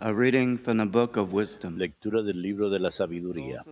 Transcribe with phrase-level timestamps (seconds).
[0.00, 1.78] A reading from the book of wisdom.
[1.78, 3.62] Lectura del libro de la sabiduría.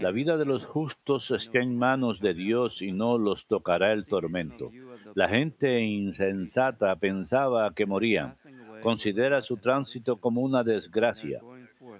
[0.00, 4.06] La vida de los justos está en manos de Dios y no los tocará el
[4.06, 4.70] tormento.
[5.14, 8.34] La gente insensata pensaba que morían.
[8.82, 11.40] Considera su tránsito como una desgracia,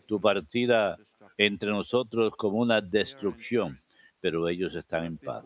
[0.06, 0.96] tu partida
[1.36, 3.78] entre nosotros como una destrucción,
[4.20, 5.44] pero ellos están en paz.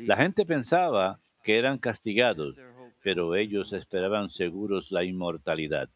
[0.00, 2.56] La gente pensaba que eran castigados,
[3.02, 5.88] pero ellos esperaban seguros la inmortalidad.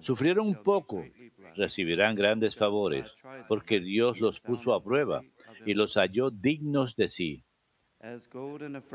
[0.00, 1.04] Sufrieron un poco,
[1.56, 3.10] recibirán grandes favores,
[3.48, 5.22] porque Dios los puso a prueba
[5.66, 7.44] y los halló dignos de sí.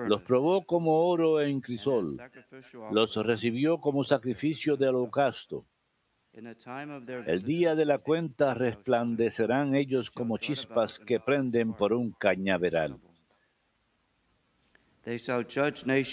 [0.08, 2.17] Los probó como oro en crisol,
[2.91, 5.66] los recibió como sacrificio de holocausto.
[6.31, 13.00] El día de la cuenta resplandecerán ellos como chispas que prenden por un cañaveral.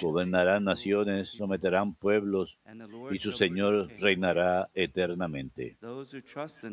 [0.00, 2.56] Gobernarán naciones, someterán pueblos,
[3.10, 5.76] y su Señor reinará eternamente.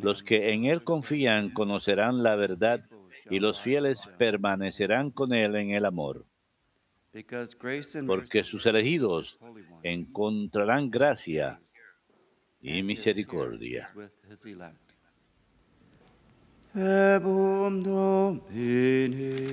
[0.02, 2.86] Los que en Él confían conocerán la verdad,
[3.30, 6.26] y los fieles permanecerán con Él en el amor.
[8.08, 9.38] Porque sus elegidos
[9.84, 11.60] encontrarán gracia
[12.62, 13.92] y misericordia.
[17.84, 19.44] Domini.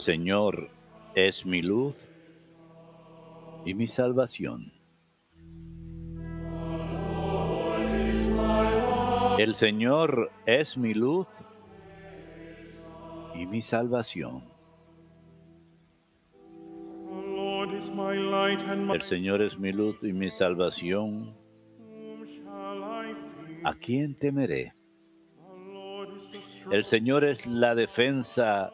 [0.00, 0.70] Señor
[1.14, 1.94] es mi luz
[3.66, 4.72] y mi salvación.
[9.38, 11.26] El Señor es mi luz
[13.34, 14.42] y mi salvación.
[18.94, 21.36] El Señor es mi luz y mi salvación.
[23.64, 24.72] ¿A quién temeré?
[26.70, 28.72] El Señor es la defensa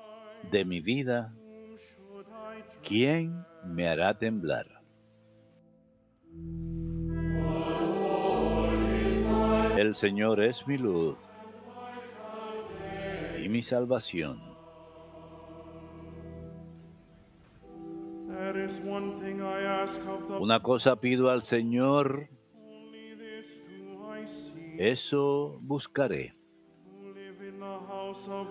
[0.50, 1.32] de mi vida.
[2.82, 4.66] ¿Quién me hará temblar?
[9.76, 11.18] El Señor es mi luz
[13.42, 14.40] y mi salvación.
[20.40, 22.28] Una cosa pido al Señor,
[24.78, 26.35] eso buscaré.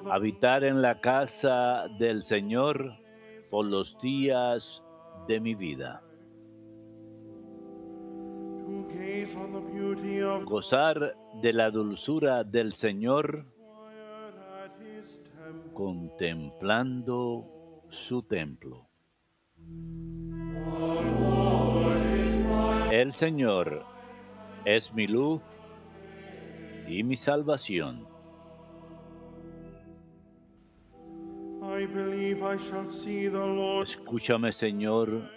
[0.09, 2.94] Habitar en la casa del Señor
[3.50, 4.83] por los días
[5.28, 6.01] de mi vida.
[10.45, 13.45] Gozar de la dulzura del Señor
[15.73, 18.88] contemplando su templo.
[22.91, 23.84] El Señor
[24.63, 25.41] es mi luz
[26.88, 28.15] y mi salvación.
[33.84, 35.30] Escúchame, Señor,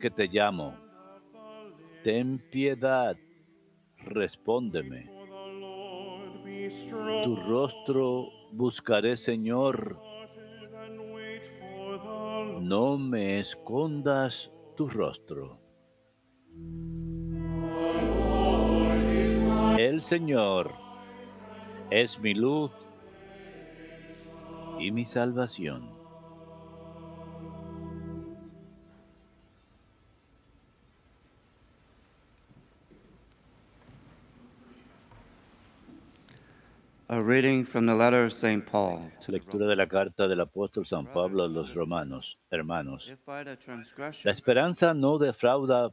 [0.00, 0.74] que te llamo.
[2.02, 3.16] Ten piedad,
[3.98, 5.10] respóndeme.
[7.24, 9.98] Tu rostro buscaré, Señor.
[12.60, 15.58] No me escondas tu rostro.
[19.78, 20.72] El Señor
[21.90, 22.70] es mi luz
[24.80, 26.00] y mi salvación.
[37.12, 38.64] A reading from the letter of St.
[38.64, 42.38] Paul to Lectura de la carta del apóstol San Pablo a los romanos.
[42.52, 43.12] Hermanos,
[44.22, 45.90] la esperanza no defrauda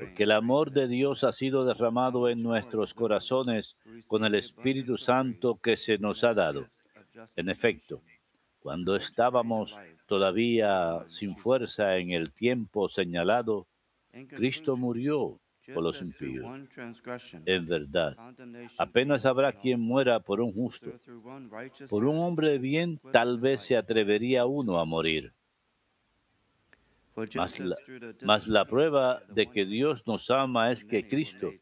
[0.00, 3.76] porque el amor de Dios ha sido derramado en nuestros corazones
[4.08, 6.66] con el Espíritu Santo que se nos ha dado.
[7.36, 8.00] En efecto,
[8.64, 9.76] cuando estábamos
[10.06, 13.66] todavía sin fuerza en el tiempo señalado,
[14.30, 15.38] Cristo murió
[15.74, 16.46] por los impíos.
[17.44, 18.16] En verdad,
[18.78, 20.90] apenas habrá quien muera por un justo.
[21.90, 25.34] Por un hombre bien tal vez se atrevería uno a morir.
[27.16, 27.60] Mas
[28.32, 31.52] as la, prueba de que Dios nos ama es que Cristo,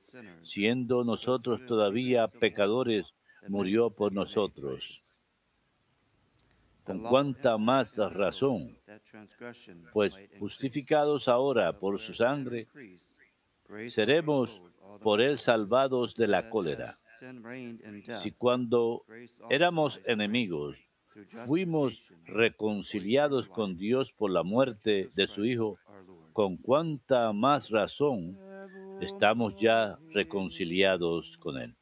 [0.44, 3.12] siendo nosotros todavía pecadores,
[3.48, 5.02] murió por nosotros.
[6.92, 8.76] Con cuánta más razón,
[9.92, 12.66] pues justificados ahora por su sangre,
[13.88, 14.60] seremos
[15.02, 16.98] por él salvados de la cólera.
[18.22, 19.04] Si cuando
[19.48, 20.76] éramos enemigos,
[21.46, 25.78] fuimos reconciliados con Dios por la muerte de su Hijo,
[26.32, 28.38] con cuánta más razón
[29.00, 31.74] estamos ya reconciliados con Él.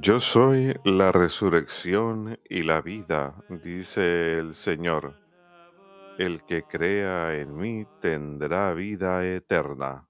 [0.00, 3.34] Yo soy la resurrección y la vida,
[3.64, 5.14] dice el Señor.
[6.18, 10.07] El que crea en mí tendrá vida eterna.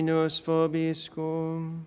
[0.00, 1.84] Dominus vobiscum.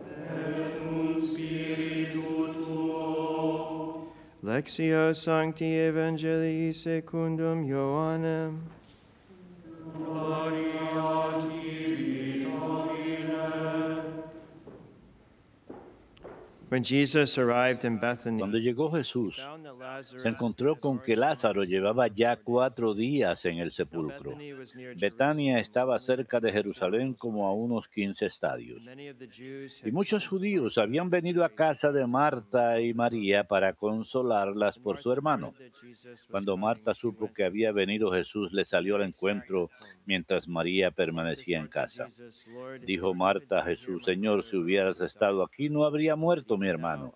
[0.00, 4.08] Et cum spiritu tuo.
[4.42, 8.58] Lexio Sancti Evangelii secundum Ioannem.
[9.96, 14.02] Gloria tibi, Domine.
[16.68, 19.38] When Jesus arrived in Bethany, Cuando llegó Jesús
[20.02, 24.36] se encontró con que Lázaro llevaba ya cuatro días en el sepulcro.
[25.00, 28.82] Betania estaba cerca de Jerusalén como a unos 15 estadios.
[29.84, 35.12] Y muchos judíos habían venido a casa de Marta y María para consolarlas por su
[35.12, 35.54] hermano.
[36.30, 39.70] Cuando Marta supo que había venido Jesús, le salió al encuentro
[40.04, 42.06] mientras María permanecía en casa.
[42.06, 46.16] Jesus, "Lord, if Dijo Marta a Jesús, Señor, si hubieras estado died." aquí, no habría
[46.16, 47.12] muerto mi hermano.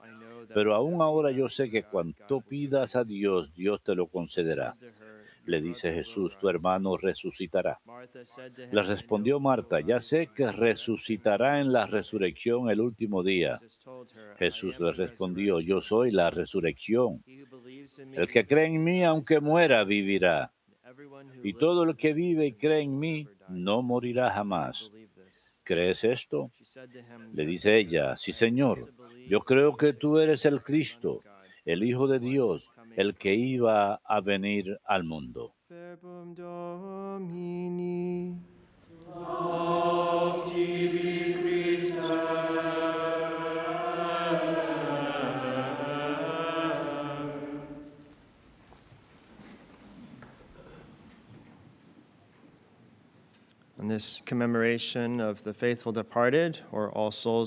[0.55, 4.76] Pero aún ahora yo sé que cuanto pidas a Dios, Dios te lo concederá.
[5.47, 7.81] Le "Your dice Jesús, tu rise." hermano resucitará.
[8.70, 12.70] Le "I know respondió Marta, ya sé que resucitará en la of the dead." resurrección
[12.70, 13.61] el último día.
[13.61, 17.25] Jesus told her, "I Jesús le respondió, yo soy la resurrección.
[18.14, 20.53] El que cree en mí, aunque muera, vivirá.
[21.43, 24.93] Y todo el que vive y cree en mí, never die." no morirá jamás.
[25.64, 26.53] ¿Crees esto?
[27.32, 28.91] Le "Yes, dice ella, sí Señor,
[29.31, 31.21] yo creo que tú eres el Cristo,
[31.65, 35.55] el Hijo de Dios, el que iba a venir al mundo.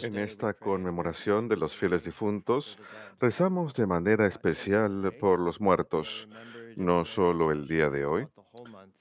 [0.06, 2.78] En esta conmemoración de los fieles difuntos,
[3.20, 6.28] rezamos de manera especial por los muertos,
[6.76, 8.28] no solo el día de hoy,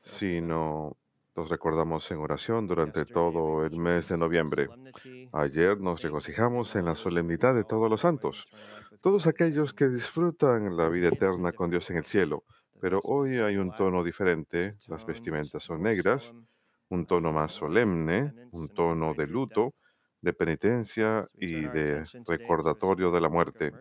[0.03, 0.97] sino
[1.35, 4.69] los recordamos en oración durante todo el mes de noviembre.
[5.33, 8.47] Ayer nos regocijamos en la solemnidad de todos los santos,
[9.01, 12.45] todos aquellos que disfrutan la vida eterna con Dios en el cielo.
[12.81, 16.33] Pero hoy hay un tono diferente, las vestimentas son negras,
[16.93, 19.75] un tono más solemne, un tono de luto,
[20.21, 23.73] de penitencia y de recordatorio de la muerte.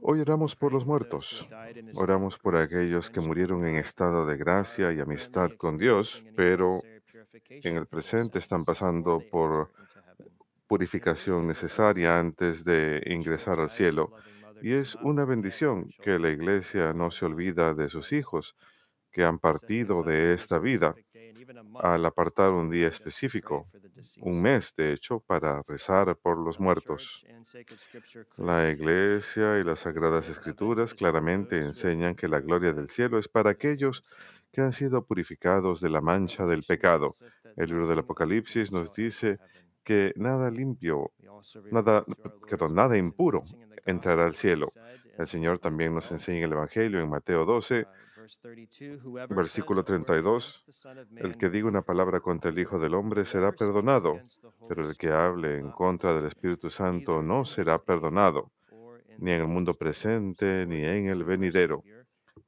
[0.00, 1.48] Hoy oramos por los muertos,
[1.94, 6.80] oramos por aquellos que murieron en estado de gracia y amistad con Dios, pero
[7.48, 9.72] en el presente están pasando por
[10.66, 14.12] purificación necesaria antes de ingresar al cielo.
[14.60, 18.54] Y es una bendición que la iglesia no se olvida de sus hijos
[19.14, 20.94] que han partido de esta vida
[21.80, 23.68] al apartar un día específico,
[24.20, 27.24] un mes de hecho, para rezar por los muertos.
[28.36, 33.50] La iglesia y las sagradas escrituras claramente enseñan que la gloria del cielo es para
[33.50, 34.02] aquellos
[34.50, 37.14] que han sido purificados de la mancha del pecado.
[37.56, 39.38] El libro del Apocalipsis nos dice
[39.84, 41.12] que nada limpio,
[41.70, 42.04] nada,
[42.48, 43.44] perdón, nada impuro
[43.86, 44.68] entrará al cielo.
[45.18, 47.86] El Señor también nos enseña en el Evangelio en Mateo 12,
[49.28, 50.64] versículo 32,
[51.16, 54.20] el que diga una palabra contra el Hijo del Hombre será perdonado,
[54.68, 58.50] pero el que hable en contra del Espíritu Santo no será perdonado,
[59.18, 61.82] ni en el mundo presente, ni en el venidero.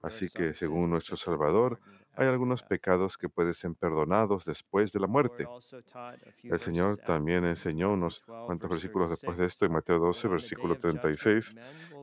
[0.02, 1.80] Así que, según nuestro Salvador,
[2.14, 5.46] hay algunos pecados que pueden ser perdonados después de la muerte.
[6.42, 11.54] El Señor también enseñó unos cuantos versículos después de esto en Mateo 12, versículo 36,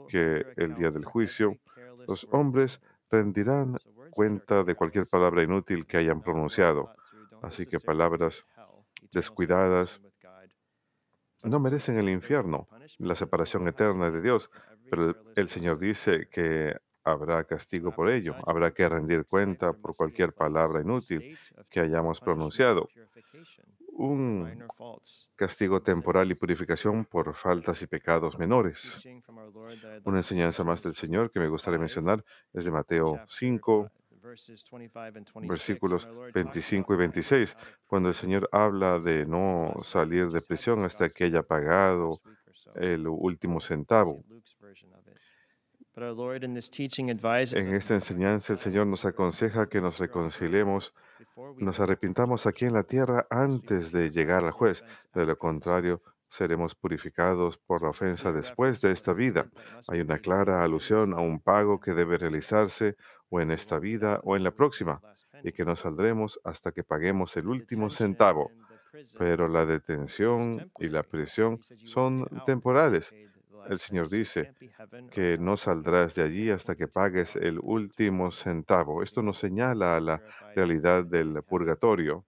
[0.07, 1.57] que el día del juicio
[2.07, 2.81] los hombres
[3.13, 3.77] rendirán
[4.09, 6.91] cuenta de cualquier palabra inútil que hayan pronunciado.
[7.43, 8.47] Así que palabras
[9.11, 10.01] descuidadas
[11.43, 12.67] no merecen el infierno,
[12.97, 14.49] la separación eterna de Dios,
[14.89, 20.33] pero el, Señor dice que habrá castigo por ello, habrá que rendir cuenta por cualquier
[20.33, 21.37] palabra inútil
[21.69, 22.89] que hayamos pronunciado.
[23.95, 24.67] Un
[25.35, 28.99] castigo temporal y purificación por faltas y pecados menores.
[30.03, 32.23] Una enseñanza más del Señor que me gustaría mencionar
[32.53, 33.91] es de Mateo 5,
[35.47, 41.25] versículos 25 y 26, cuando el Señor habla de no salir de prisión hasta que
[41.25, 42.21] haya pagado
[42.75, 44.23] el último centavo.
[45.95, 50.93] En esta enseñanza el Señor nos aconseja que nos reconciliemos,
[51.57, 54.83] nos arrepintamos aquí en la tierra antes de llegar al juez.
[55.13, 59.49] De lo contrario, seremos purificados por la ofensa después de esta vida.
[59.87, 62.95] Hay una clara alusión a un pago que debe realizarse
[63.29, 65.01] o en esta vida o en la próxima,
[65.43, 68.51] y que no saldremos hasta que paguemos el último centavo.
[69.17, 73.11] Pero la detención y la prisión son temporales.
[73.69, 74.53] El Señor dice
[75.11, 79.03] que no saldrás de allí hasta que pagues el último centavo.
[79.03, 80.21] Esto nos señala a la
[80.55, 82.25] realidad del purgatorio.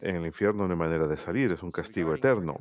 [0.00, 2.58] En el infierno no hay manera de salir, es un castigo eterno.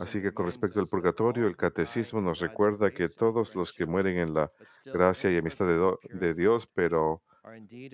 [0.00, 4.18] Así que con respecto al purgatorio, el catecismo nos recuerda que todos los que mueren
[4.18, 4.50] en la
[4.84, 7.22] gracia y amistad de, de Dios, pero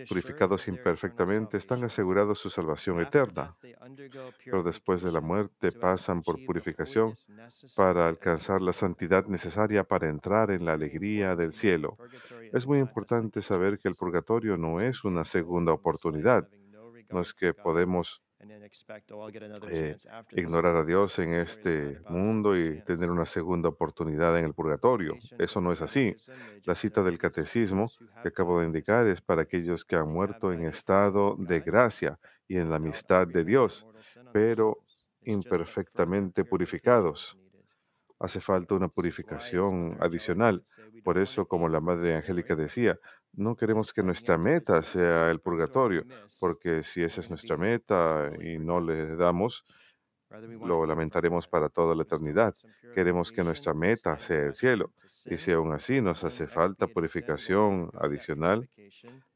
[0.09, 3.57] purificados imperfectamente, están asegurados su salvación eterna.
[4.45, 7.15] Pero después de la muerte pasan por purificación
[7.77, 11.97] para alcanzar la santidad necesaria para entrar en la alegría del cielo.
[12.53, 16.49] Es muy importante saber que el purgatorio no es una segunda oportunidad.
[17.11, 18.23] No es que podemos
[19.69, 19.97] eh,
[20.33, 25.17] ignorar a Dios en este mundo y tener una segunda oportunidad en el purgatorio.
[25.39, 26.17] Eso no es así.
[26.65, 27.91] La cita del catecismo
[28.23, 32.19] que acabo de indicar es para aquellos que han muerto en estado de gracia
[32.49, 33.87] y en la amistad de Dios,
[34.33, 34.79] pero
[35.23, 37.40] imperfectamente purificados.
[38.21, 40.63] Hace falta una purificación adicional.
[41.03, 42.99] Por eso, como la Madre Angélica decía,
[43.33, 46.05] no queremos que nuestra meta sea el purgatorio,
[46.39, 49.65] porque si esa es nuestra meta y no le damos,
[50.31, 52.55] lo lamentaremos para toda la eternidad.
[52.95, 54.93] Queremos que nuestra meta sea el cielo.
[55.25, 58.69] Y si aún así nos hace falta purificación adicional,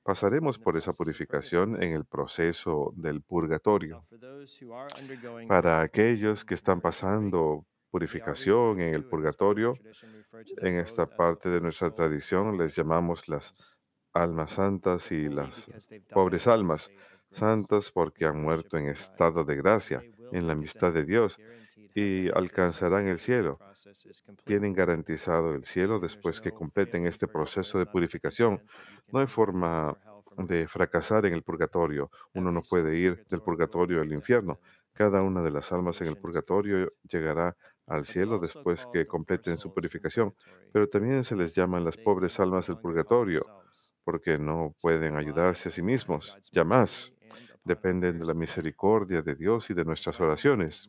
[0.02, 4.04] pasaremos por esa purificación en el proceso del purgatorio.
[5.48, 9.78] Para aquellos que están pasando purificación en el purgatorio,
[10.56, 13.54] en esta parte de nuestra tradición les llamamos las
[14.12, 15.70] almas santas y las
[16.10, 16.90] pobres almas,
[17.30, 21.38] santas porque han muerto en estado de gracia, en la amistad de Dios,
[21.94, 23.60] y alcanzarán el cielo.
[24.44, 28.60] Tienen garantizado el cielo después que completen este proceso de purificación.
[29.12, 29.96] No hay forma
[30.36, 32.10] de fracasar en el purgatorio.
[32.32, 34.58] Uno no puede ir del purgatorio al infierno.
[34.92, 39.72] Cada una de las almas en el purgatorio llegará al cielo después que completen su
[39.72, 40.34] purificación,
[40.72, 43.44] pero también se les llaman las pobres almas del purgatorio,
[44.04, 47.12] porque no pueden ayudarse a sí mismos, ya más.
[47.64, 50.88] Dependen de la misericordia de Dios y de nuestras oraciones.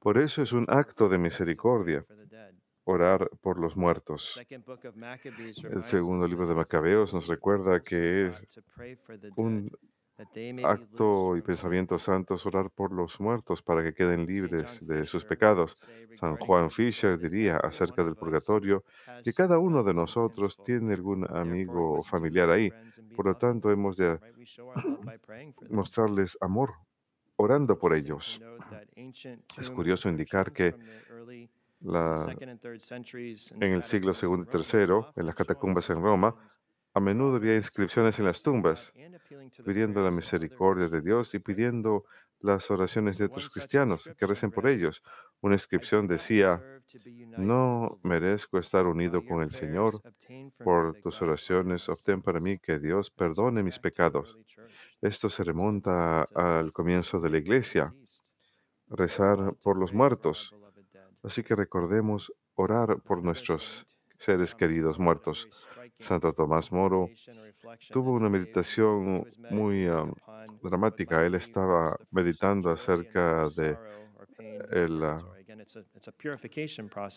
[0.00, 2.04] Por eso es un acto de misericordia
[2.86, 4.40] orar por los muertos.
[4.48, 8.60] El segundo libro de Macabeos nos recuerda que es
[9.36, 9.70] un
[10.62, 15.78] acto y pensamiento santos orar por los muertos para que queden libres de sus pecados.
[16.14, 18.84] San Juan Fisher diría acerca del purgatorio
[19.22, 22.74] que cada uno de nosotros tiene algún amigo o familiar ahí.
[23.14, 24.20] Por lo tanto, hemos de
[25.68, 26.74] mostrarles amor
[27.36, 28.42] orando por ellos.
[29.56, 30.76] Es curioso indicar que
[31.80, 32.32] la-
[33.60, 36.34] en el siglo segundo y tercero, en las catacumbas en Roma,
[36.96, 38.90] a menudo había inscripciones en las tumbas
[39.66, 42.06] pidiendo la misericordia de Dios y pidiendo
[42.40, 45.02] las oraciones de otros cristianos que recen por ellos.
[45.42, 46.62] Una inscripción decía,
[47.36, 50.00] No merezco estar unido con el Señor.
[50.64, 54.38] Por tus oraciones, obtén para mí que Dios perdone mis pecados.
[55.02, 57.94] Esto se remonta al comienzo de la iglesia,
[58.88, 60.54] rezar por los muertos.
[61.22, 63.86] Así que recordemos orar por nuestros
[64.18, 65.46] seres queridos muertos.
[65.98, 67.08] Santo Tomás Moro
[67.90, 70.12] tuvo una meditación muy um,
[70.62, 71.24] dramática.
[71.24, 73.76] Él estaba meditando acerca de uh,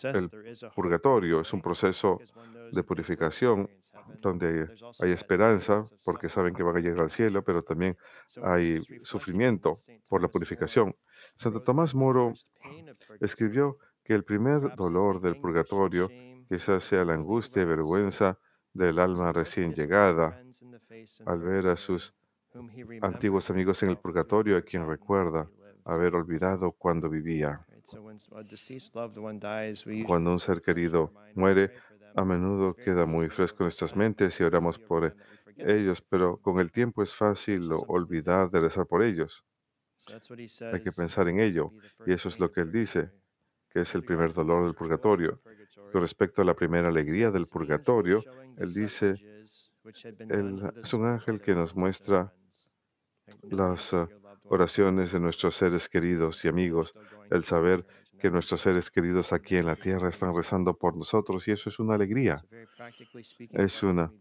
[0.04, 0.30] el
[0.74, 1.40] purgatorio.
[1.40, 2.18] Es un proceso
[2.72, 3.68] de purificación
[4.20, 4.68] donde
[5.00, 7.96] hay esperanza porque saben que van a llegar al cielo, pero también
[8.42, 9.74] hay sufrimiento
[10.08, 10.96] por la purificación.
[11.36, 12.32] Santo Tomás Moro
[13.20, 16.08] escribió que el primer dolor del purgatorio
[16.48, 18.38] quizás sea la angustia y vergüenza
[18.72, 20.40] del alma recién llegada
[21.26, 22.14] al ver a sus
[23.00, 25.48] antiguos amigos en el purgatorio a quien recuerda
[25.84, 27.66] haber olvidado cuando vivía.
[30.06, 31.72] Cuando un ser querido muere,
[32.14, 35.16] a menudo queda muy fresco en nuestras mentes y oramos por
[35.56, 39.44] ellos, pero con el tiempo es fácil olvidar de rezar por ellos.
[40.72, 41.72] Hay que pensar en ello,
[42.06, 43.10] y eso es lo que él dice,
[43.70, 45.40] que es el primer dolor del purgatorio.
[45.92, 48.22] Con respecto a la primera alegría del purgatorio,
[48.56, 49.14] él dice,
[50.28, 52.32] él es un ángel que nos muestra
[53.42, 54.08] las uh,
[54.44, 56.94] oraciones de nuestros seres queridos y amigos,
[57.30, 57.86] el saber
[58.18, 61.78] que nuestros seres queridos aquí en la tierra están rezando por nosotros y eso es
[61.78, 62.44] una alegría.
[63.50, 64.12] Es una,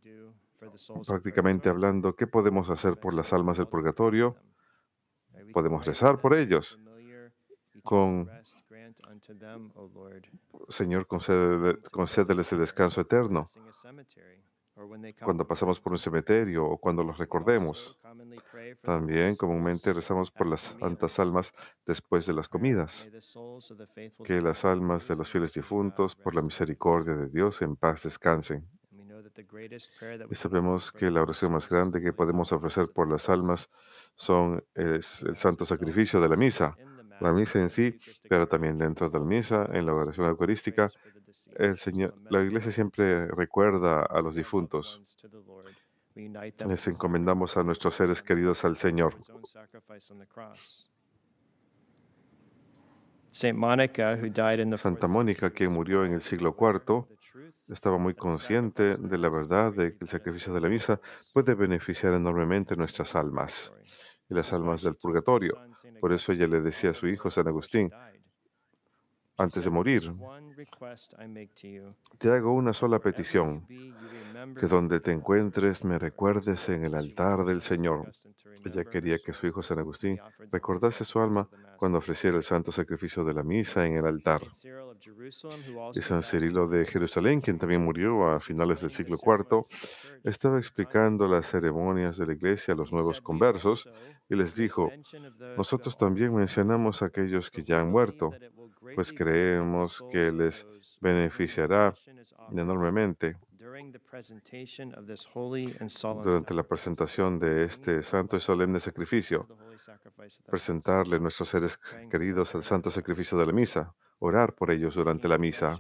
[1.06, 4.38] prácticamente hablando, ¿qué podemos hacer por las almas del purgatorio?
[5.54, 6.80] Podemos rezar por ellos
[7.84, 8.30] con
[10.70, 13.46] Señor, concédeles el descanso eterno
[15.22, 17.98] cuando pasamos por un cementerio o cuando los recordemos.
[18.82, 21.54] También comúnmente rezamos por las santas almas
[21.86, 23.08] después de las comidas.
[24.24, 28.66] Que las almas de los fieles difuntos, por la misericordia de Dios, en paz descansen.
[30.30, 33.70] Y sabemos que la oración más grande que podemos ofrecer por las almas
[34.16, 36.76] son es el santo sacrificio de la misa.
[37.20, 37.98] La misa en sí,
[38.30, 40.90] pero también dentro de la misa, en la oración eucarística,
[41.58, 45.02] el Señor, la iglesia siempre recuerda a los difuntos.
[46.16, 49.16] Les encomendamos a nuestros seres queridos al Señor.
[54.78, 57.06] Santa Mónica, quien murió en el siglo IV,
[57.68, 61.00] estaba muy consciente de la verdad de que el sacrificio de la misa
[61.32, 63.72] puede beneficiar enormemente nuestras almas
[64.30, 65.60] y las almas del purgatorio.
[66.00, 67.94] Por eso ella le decía a su hijo San Agustín,
[69.38, 70.04] antes de morir,
[72.18, 73.66] te hago una sola petición,
[74.60, 78.12] que donde te encuentres me recuerdes en el altar del Señor.
[78.66, 80.20] Ella quería que su hijo San Agustín
[80.52, 84.42] recordase su alma cuando ofreciera el santo sacrificio de la misa en el altar.
[85.94, 89.64] Y San Cirilo de Jerusalén, quien también murió a finales del siglo IV,
[90.26, 93.90] estaba explicando las ceremonias de la iglesia a los nuevos conversos
[94.28, 94.92] y les dijo,
[95.58, 98.32] nosotros también mencionamos a aquellos que ya han muerto,
[98.96, 100.49] pues creemos que les
[101.02, 101.94] beneficiará
[102.52, 103.38] enormemente
[106.24, 109.48] durante la presentación de este santo y solemne sacrificio,
[110.46, 111.78] presentarle nuestros seres
[112.10, 115.78] queridos al santo sacrificio de la misa, orar por ellos durante la misa.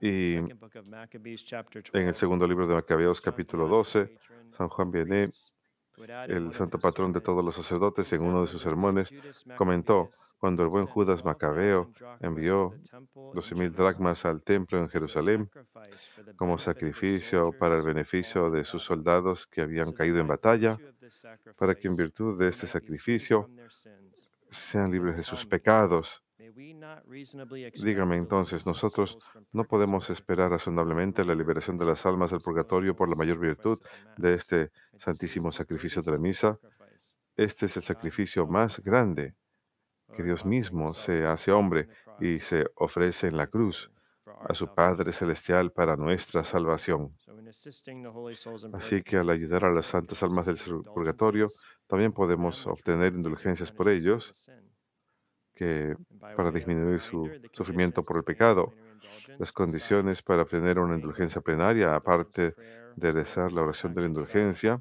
[0.00, 4.16] Y en el segundo libro de Macabeos, capítulo 12,
[4.56, 5.30] San Juan viene
[6.28, 9.12] el santo patrón de todos los sacerdotes, en uno de sus sermones,
[9.56, 12.74] comentó, cuando el buen Judas Macabeo envió
[13.34, 15.50] los mil dracmas al templo en Jerusalén
[16.36, 20.78] como sacrificio para el beneficio de sus soldados que habían caído en batalla,
[21.56, 23.50] para que en virtud de este sacrificio
[24.48, 26.22] sean libres de sus pecados
[27.82, 29.18] Dígame entonces, nosotros
[29.52, 33.78] no podemos esperar razonablemente la liberación de las almas del purgatorio por la mayor virtud
[34.16, 36.58] de este santísimo sacrificio de la misa.
[37.36, 39.34] Este es el sacrificio más grande
[40.14, 41.88] que Dios mismo se hace hombre
[42.20, 43.90] y se ofrece en la cruz
[44.48, 47.14] a su Padre Celestial para nuestra salvación.
[48.72, 51.50] Así que al ayudar a las santas almas del purgatorio,
[51.86, 54.32] también podemos obtener indulgencias por ellos
[55.60, 55.94] que
[56.36, 58.72] para disminuir su sufrimiento por el pecado.
[59.38, 62.54] Las condiciones para obtener una indulgencia plenaria, aparte
[62.96, 64.80] de rezar la oración de la indulgencia,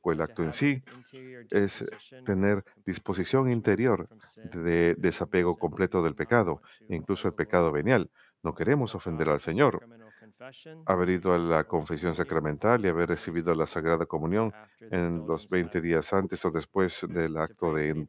[0.00, 0.82] o el acto en sí,
[1.50, 1.84] es
[2.26, 4.08] tener disposición interior
[4.52, 8.10] de desapego completo del pecado, incluso el pecado venial.
[8.42, 9.80] No queremos ofender al Señor.
[10.86, 14.52] Haber ido a la confesión sacramental y haber recibido la Sagrada Comunión
[14.90, 18.08] en los 20 días antes o después del acto de in-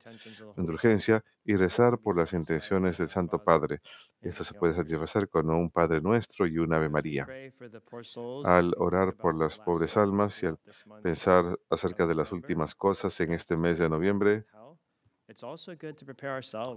[0.58, 3.82] indulgencia y rezar por las intenciones del Santo Padre.
[4.22, 7.32] Esto se puede satisfacer con un Padre Nuestro y un Ave María.
[8.44, 10.60] Al orar por las pobres almas y al
[11.02, 14.46] pensar acerca de las últimas cosas en este mes de noviembre,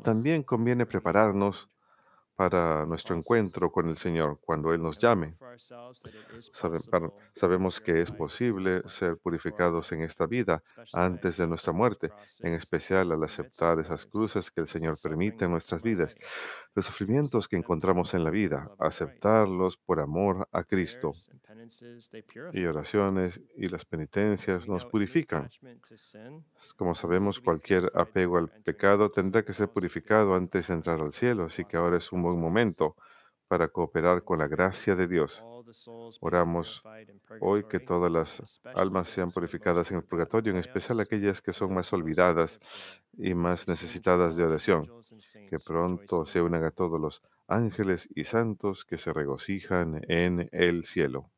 [0.02, 1.68] también conviene prepararnos
[2.36, 5.36] para nuestro encuentro con el Señor cuando Él nos llame.
[7.34, 13.12] Sabemos que es posible ser purificados en esta vida antes de nuestra muerte, en especial
[13.12, 16.16] al aceptar esas cruces que el Señor permite en nuestras vidas,
[16.74, 21.12] los sufrimientos que encontramos en la vida, aceptarlos por amor a Cristo.
[22.52, 25.48] Y oraciones y las penitencias nos purifican.
[26.76, 31.44] Como sabemos, cualquier apego al pecado tendrá que ser purificado antes de entrar al cielo,
[31.44, 32.96] así que ahora es un buen momento
[33.46, 35.44] para cooperar con la gracia de Dios.
[36.20, 36.86] Oramos
[37.38, 41.74] hoy que todas las almas sean purificadas en el purgatorio, en especial aquellas que son
[41.74, 42.60] más olvidadas
[43.12, 44.92] y más necesitadas de oración.
[45.46, 50.84] Que pronto se unan a todos los ángeles y santos que se regocijan en el
[50.84, 51.30] cielo.